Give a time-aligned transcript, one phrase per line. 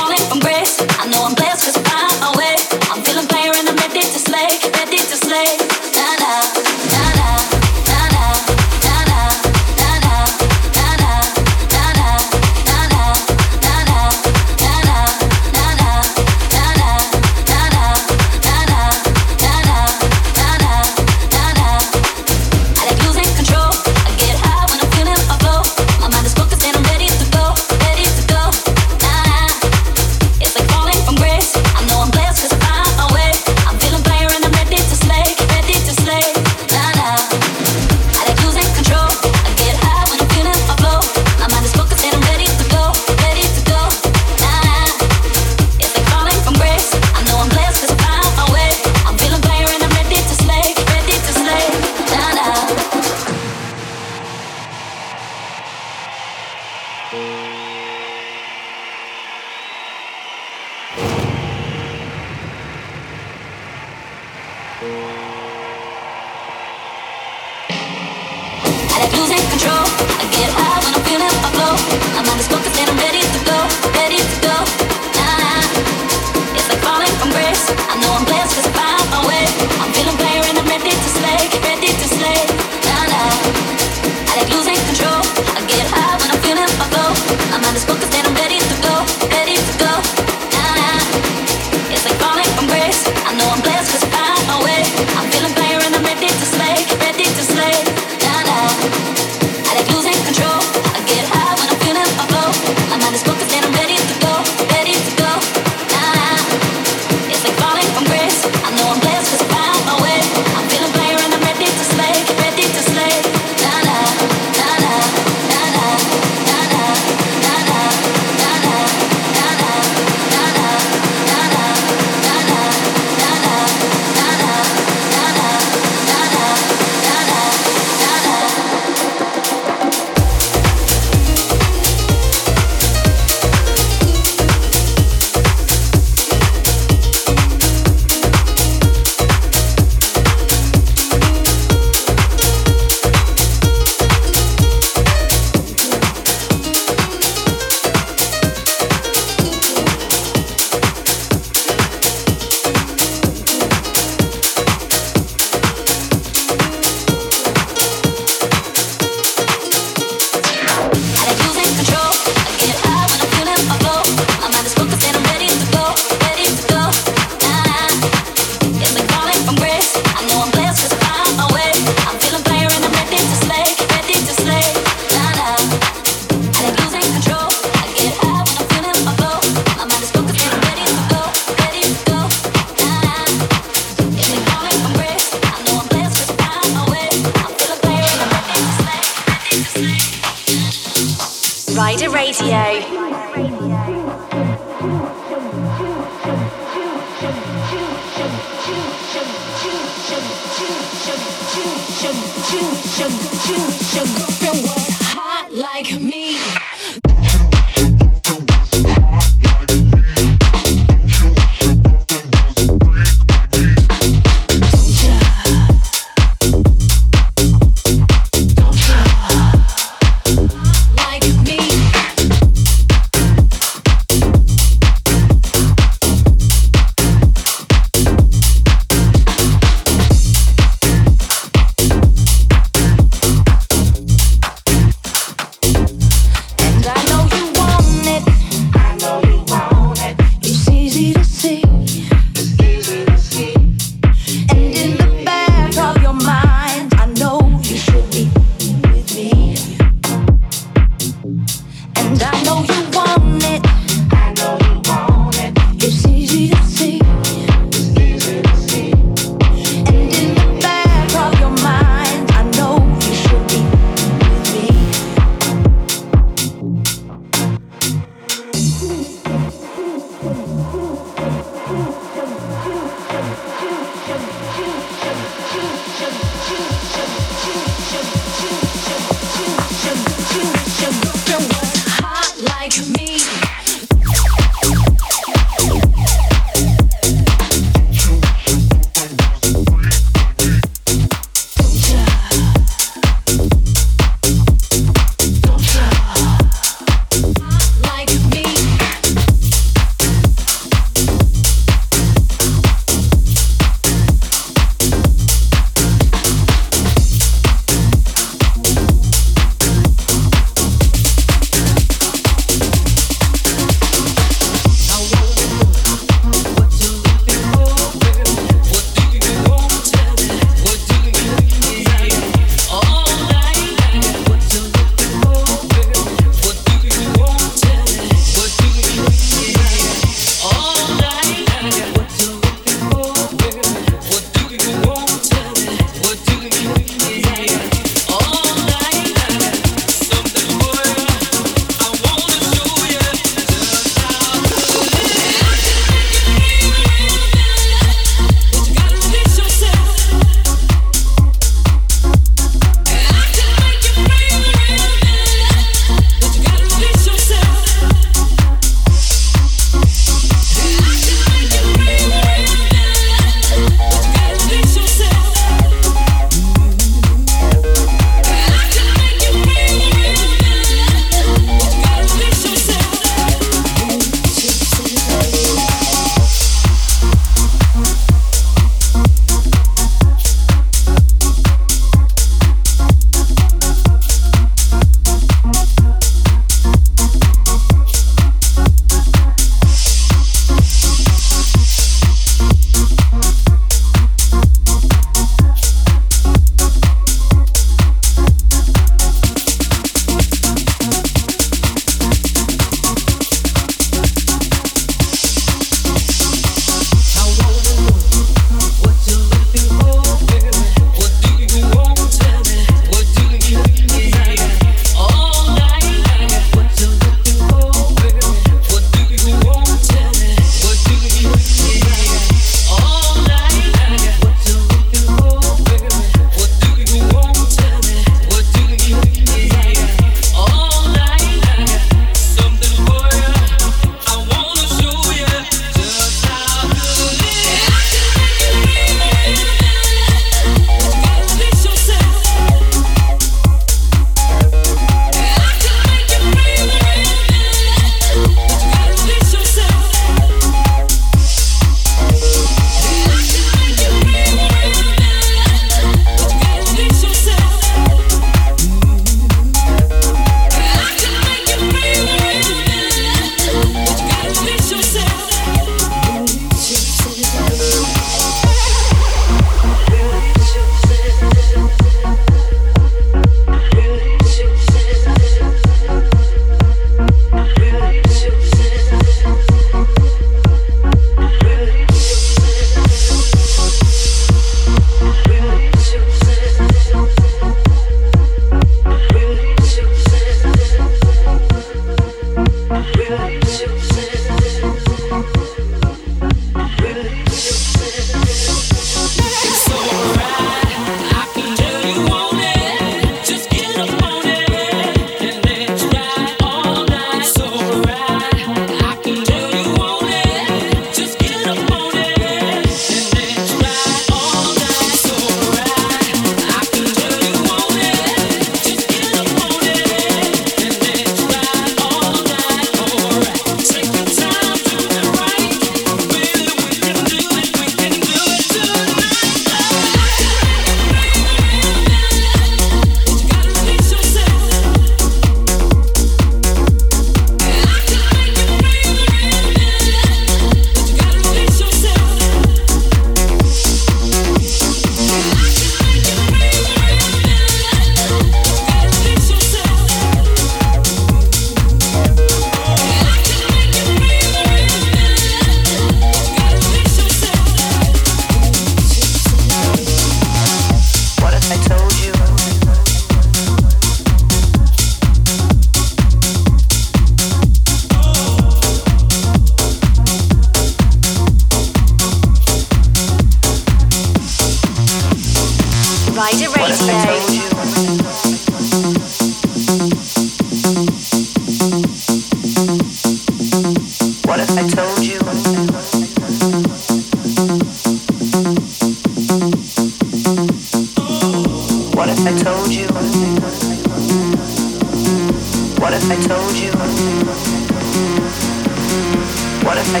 [599.92, 600.00] What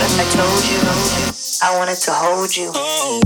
[0.00, 0.80] if I told you?
[1.60, 2.72] I wanted to hold you?
[2.74, 3.21] Oh.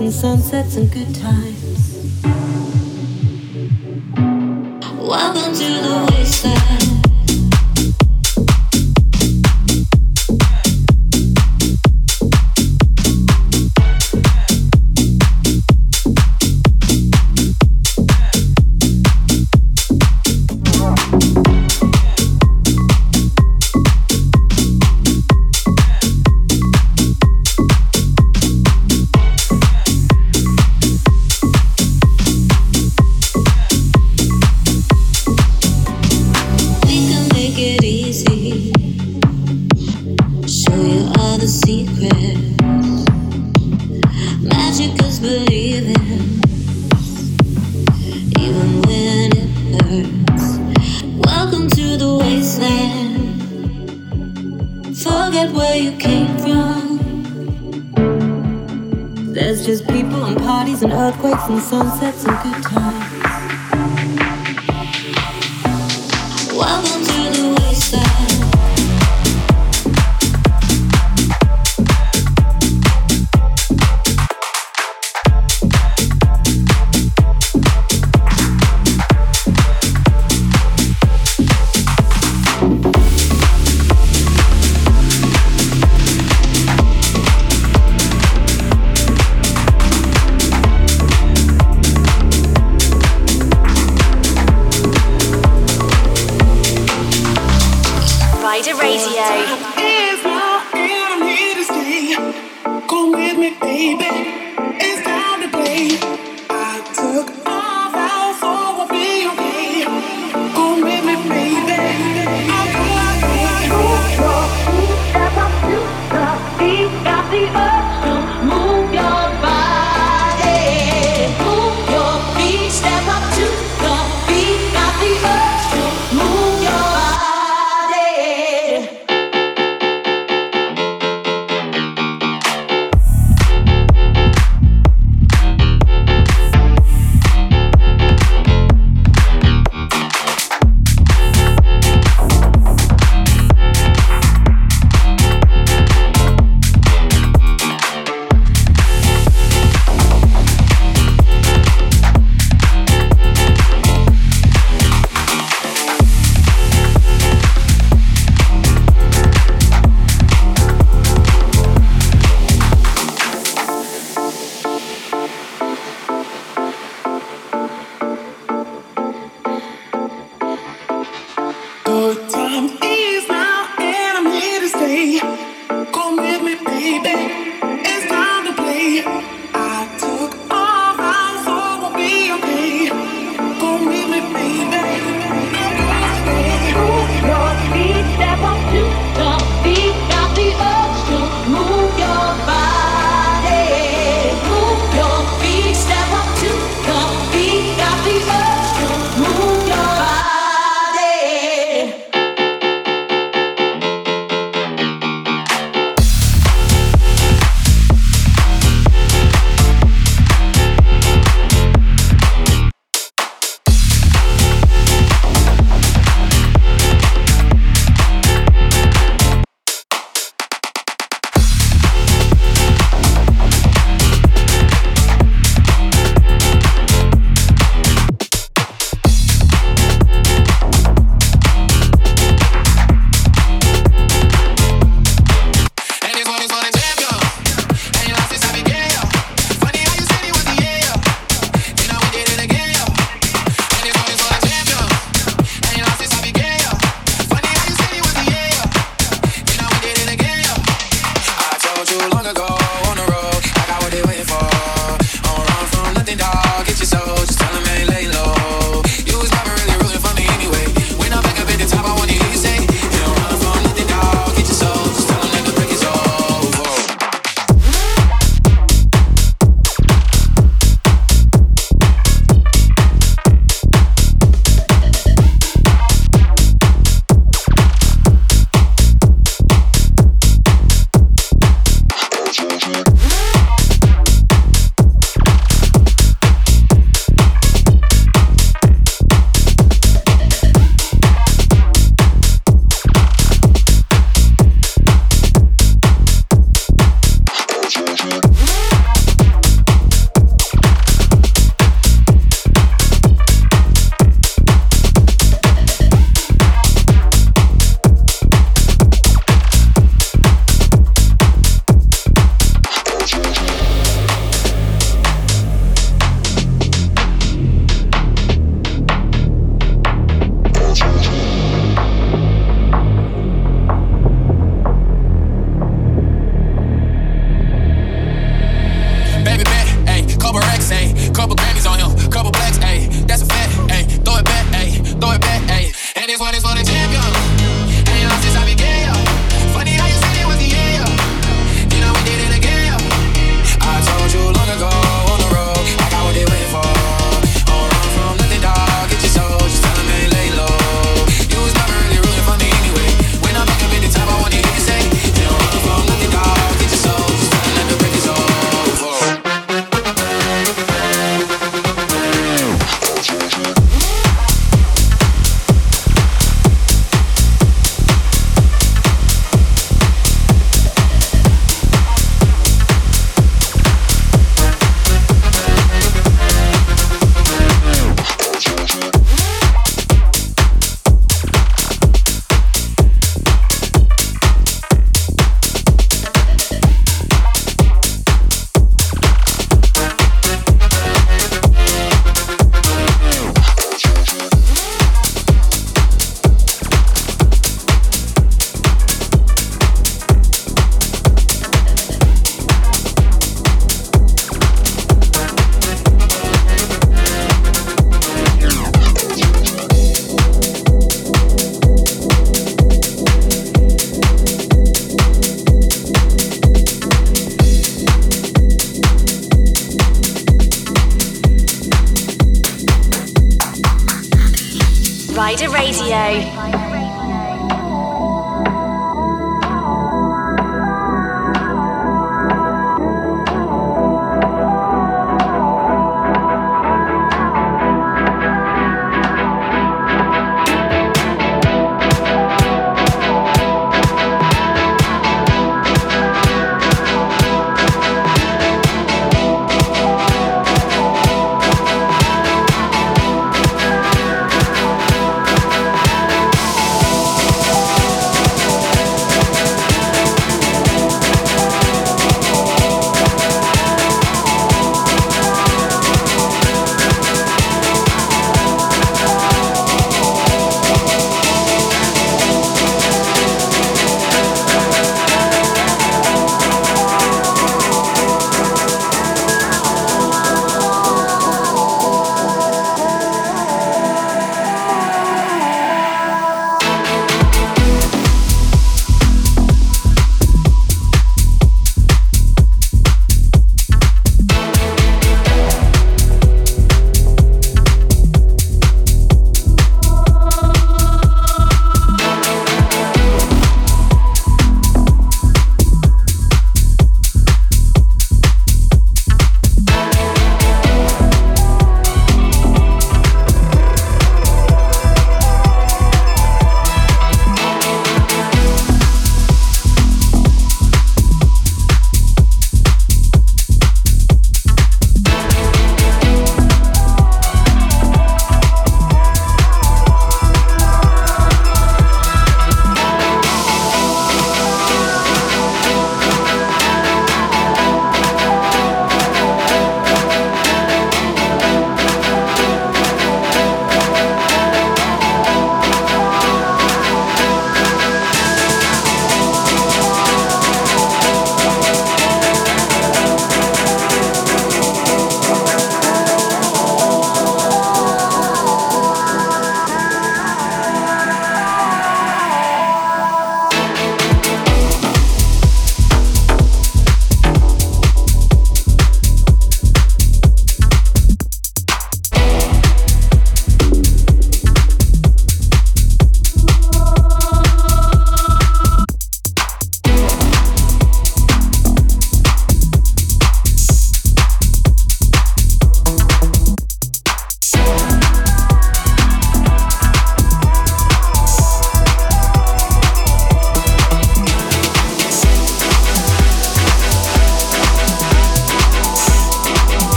[0.00, 1.59] And sunsets and good times.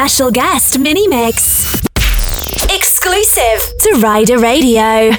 [0.00, 1.74] Special guest mini mix.
[2.70, 5.10] Exclusive to Rider Radio.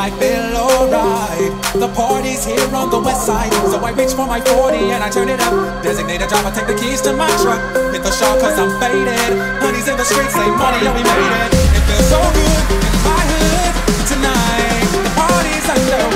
[0.00, 1.52] I feel alright.
[1.76, 5.10] The party's here on the west side, so I reach for my 40 and I
[5.10, 5.52] turn it up.
[5.82, 7.60] Designated driver, take the keys to my truck.
[7.92, 9.36] Hit the shop cause I'm faded.
[9.60, 11.52] Honey's in the streets, say money, yeah, we made it.
[11.76, 13.76] It feels so good in my hood
[14.08, 14.88] tonight.
[15.04, 16.09] The party's underway.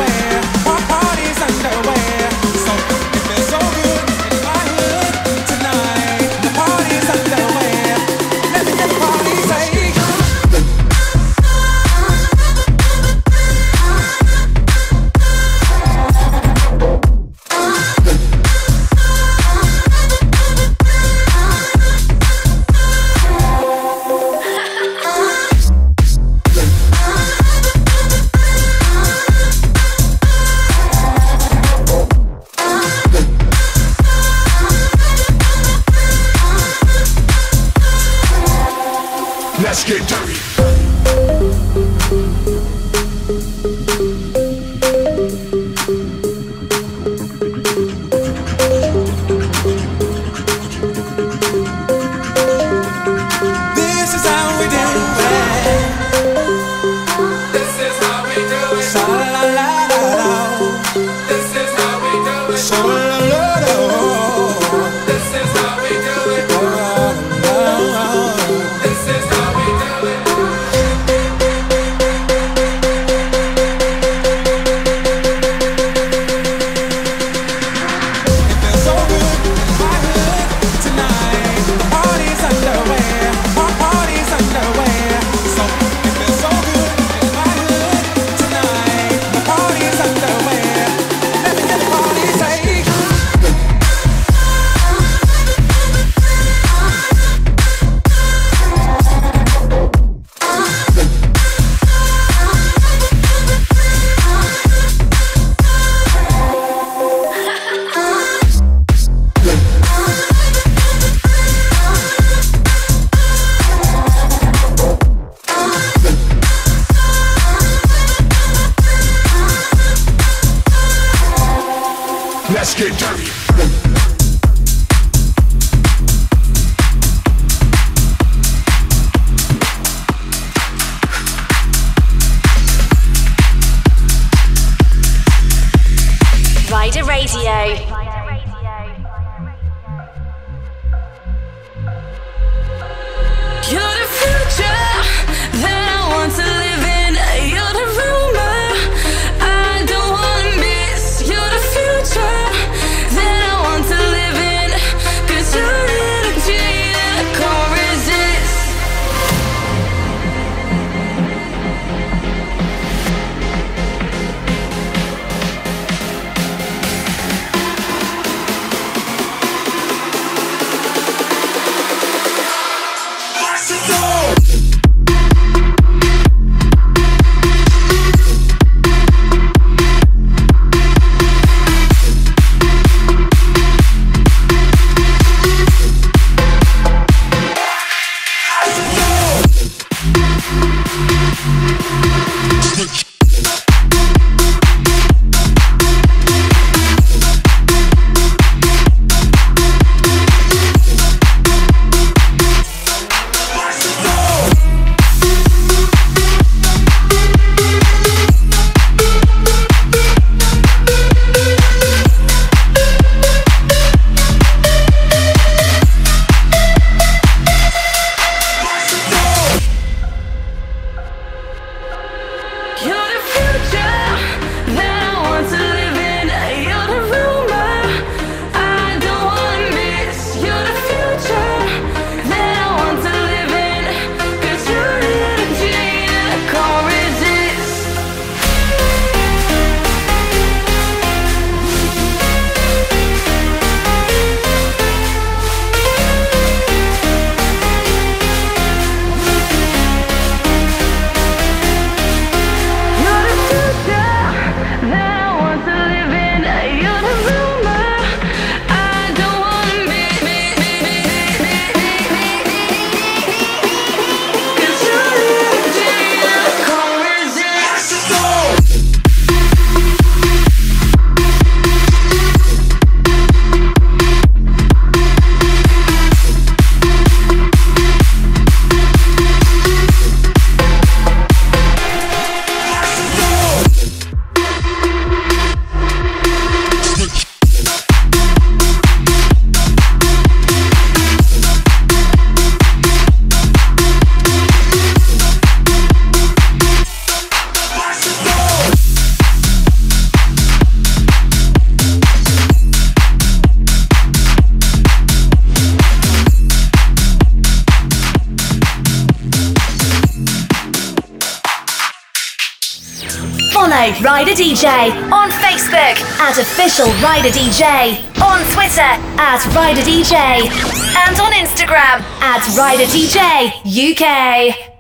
[314.55, 318.83] DJ on Facebook at Official Rider DJ, on Twitter
[319.19, 324.74] at Rider DJ, and on Instagram at Rider DJ UK.